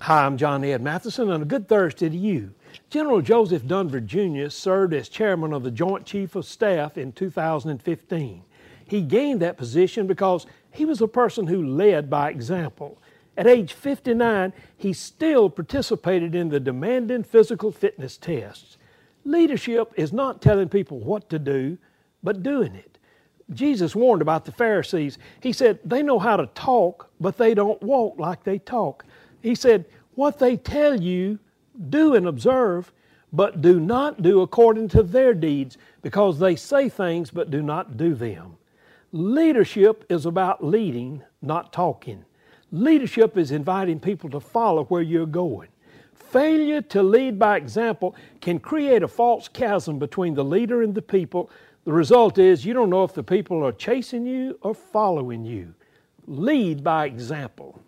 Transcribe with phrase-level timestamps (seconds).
[0.00, 2.52] Hi, I'm John Ed Mathison, and a good Thursday to you.
[2.90, 4.50] General Joseph Dunford Jr.
[4.50, 8.42] served as chairman of the Joint Chief of Staff in 2015.
[8.86, 12.98] He gained that position because he was a person who led by example.
[13.38, 18.76] At age 59, he still participated in the demanding physical fitness tests.
[19.24, 21.78] Leadership is not telling people what to do,
[22.22, 22.98] but doing it.
[23.54, 25.16] Jesus warned about the Pharisees.
[25.40, 29.06] He said, They know how to talk, but they don't walk like they talk.
[29.46, 29.84] He said,
[30.16, 31.38] What they tell you,
[31.88, 32.92] do and observe,
[33.32, 37.96] but do not do according to their deeds, because they say things but do not
[37.96, 38.56] do them.
[39.12, 42.24] Leadership is about leading, not talking.
[42.72, 45.68] Leadership is inviting people to follow where you're going.
[46.12, 51.00] Failure to lead by example can create a false chasm between the leader and the
[51.00, 51.50] people.
[51.84, 55.72] The result is you don't know if the people are chasing you or following you.
[56.26, 57.80] Lead by example.